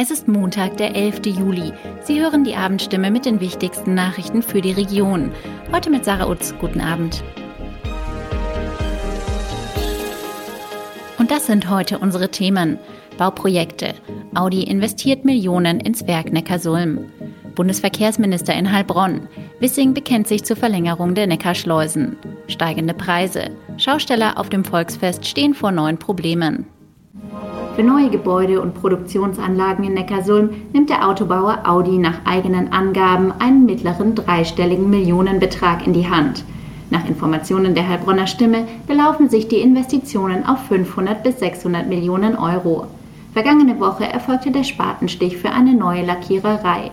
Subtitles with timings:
[0.00, 1.22] Es ist Montag, der 11.
[1.26, 1.72] Juli.
[2.04, 5.32] Sie hören die Abendstimme mit den wichtigsten Nachrichten für die Region.
[5.72, 6.54] Heute mit Sarah Utz.
[6.60, 7.24] Guten Abend.
[11.18, 12.78] Und das sind heute unsere Themen.
[13.16, 13.92] Bauprojekte.
[14.36, 17.10] Audi investiert Millionen ins Werk Neckarsulm.
[17.56, 19.26] Bundesverkehrsminister in Heilbronn.
[19.58, 22.16] Wissing bekennt sich zur Verlängerung der Neckarschleusen.
[22.46, 23.50] Steigende Preise.
[23.78, 26.66] Schausteller auf dem Volksfest stehen vor neuen Problemen.
[27.78, 33.66] Für neue Gebäude und Produktionsanlagen in Neckarsulm nimmt der Autobauer Audi nach eigenen Angaben einen
[33.66, 36.44] mittleren dreistelligen Millionenbetrag in die Hand.
[36.90, 42.88] Nach Informationen der Heilbronner Stimme belaufen sich die Investitionen auf 500 bis 600 Millionen Euro.
[43.32, 46.90] Vergangene Woche erfolgte der Spatenstich für eine neue Lackiererei.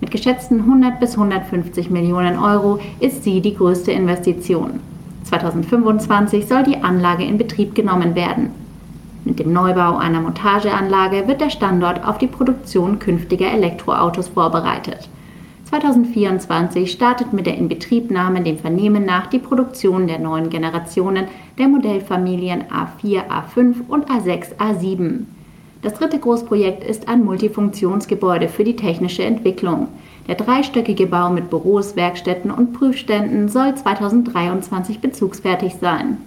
[0.00, 4.80] Mit geschätzten 100 bis 150 Millionen Euro ist sie die größte Investition.
[5.24, 8.61] 2025 soll die Anlage in Betrieb genommen werden.
[9.24, 15.08] Mit dem Neubau einer Montageanlage wird der Standort auf die Produktion künftiger Elektroautos vorbereitet.
[15.64, 22.64] 2024 startet mit der Inbetriebnahme dem Vernehmen nach die Produktion der neuen Generationen der Modellfamilien
[22.64, 25.26] A4, A5 und A6, A7.
[25.82, 29.88] Das dritte Großprojekt ist ein Multifunktionsgebäude für die technische Entwicklung.
[30.26, 36.18] Der dreistöckige Bau mit Büros, Werkstätten und Prüfständen soll 2023 bezugsfertig sein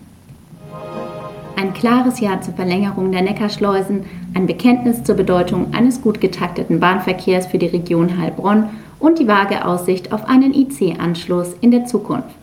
[1.57, 7.47] ein klares Ja zur Verlängerung der Neckarschleusen, ein Bekenntnis zur Bedeutung eines gut getakteten Bahnverkehrs
[7.47, 12.35] für die Region Heilbronn und die vage Aussicht auf einen IC-Anschluss in der Zukunft.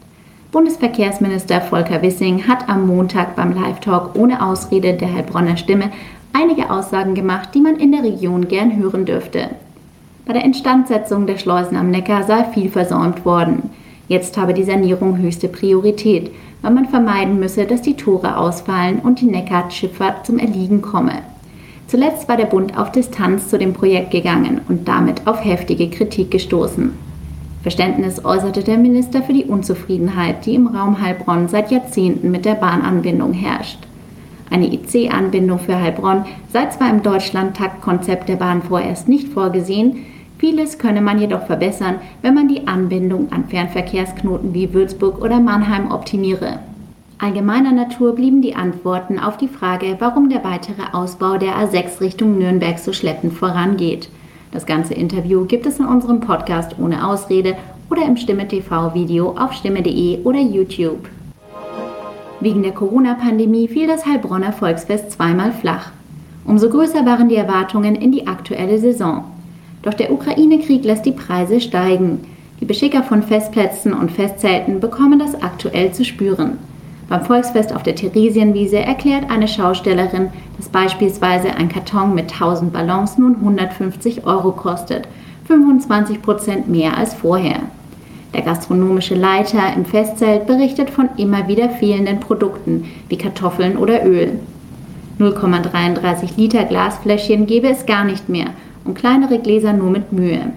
[0.53, 5.91] Bundesverkehrsminister Volker Wissing hat am Montag beim Live-Talk ohne Ausrede der Heilbronner Stimme
[6.33, 9.51] einige Aussagen gemacht, die man in der Region gern hören dürfte.
[10.27, 13.71] Bei der Instandsetzung der Schleusen am Neckar sei viel versäumt worden.
[14.13, 19.23] Jetzt habe die Sanierung höchste Priorität, weil man vermeiden müsse, dass die Tore ausfallen und
[19.23, 21.23] die Neckarschifffahrt zum Erliegen komme.
[21.87, 26.31] Zuletzt war der Bund auf Distanz zu dem Projekt gegangen und damit auf heftige Kritik
[26.31, 26.93] gestoßen.
[27.63, 32.57] Verständnis äußerte der Minister für die Unzufriedenheit, die im Raum Heilbronn seit Jahrzehnten mit der
[32.57, 33.79] Bahnanbindung herrscht.
[34.51, 40.05] Eine IC-Anbindung für Heilbronn sei zwar im Deutschland-Taktkonzept der Bahn vorerst nicht vorgesehen,
[40.43, 45.93] Vieles könne man jedoch verbessern, wenn man die Anbindung an Fernverkehrsknoten wie Würzburg oder Mannheim
[45.93, 46.59] optimiere.
[47.19, 52.39] Allgemeiner Natur blieben die Antworten auf die Frage, warum der weitere Ausbau der A6 Richtung
[52.39, 54.09] Nürnberg so schleppend vorangeht.
[54.51, 57.55] Das ganze Interview gibt es in unserem Podcast ohne Ausrede
[57.89, 61.09] oder im Stimme TV Video auf stimme.de oder YouTube.
[62.41, 65.93] Wegen der Corona-Pandemie fiel das Heilbronner Volksfest zweimal flach.
[66.45, 69.27] Umso größer waren die Erwartungen in die aktuelle Saison.
[69.83, 72.21] Doch der Ukraine-Krieg lässt die Preise steigen.
[72.61, 76.59] Die Beschicker von Festplätzen und Festzelten bekommen das aktuell zu spüren.
[77.09, 83.19] Beim Volksfest auf der Theresienwiese erklärt eine Schaustellerin, dass beispielsweise ein Karton mit 1000 Ballons
[83.19, 85.09] nun 150 Euro kostet,
[85.47, 87.59] 25 Prozent mehr als vorher.
[88.33, 94.39] Der gastronomische Leiter im Festzelt berichtet von immer wieder fehlenden Produkten wie Kartoffeln oder Öl.
[95.19, 98.47] 0,33 Liter Glasfläschchen gäbe es gar nicht mehr
[98.85, 100.53] und kleinere Gläser nur mit Mühe.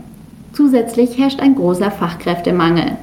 [0.53, 2.97] Zusätzlich herrscht ein großer Fachkräftemangel.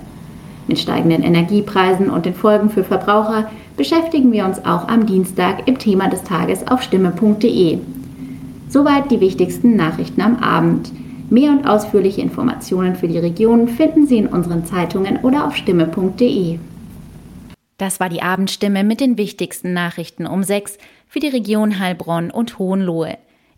[0.66, 5.78] Mit steigenden Energiepreisen und den Folgen für Verbraucher beschäftigen wir uns auch am Dienstag im
[5.78, 7.78] Thema des Tages auf stimme.de.
[8.68, 10.92] Soweit die wichtigsten Nachrichten am Abend.
[11.30, 16.58] Mehr und ausführliche Informationen für die Region finden Sie in unseren Zeitungen oder auf stimme.de.
[17.78, 20.78] Das war die Abendstimme mit den wichtigsten Nachrichten um 6
[21.08, 23.18] für die Region Heilbronn und Hohenlohe.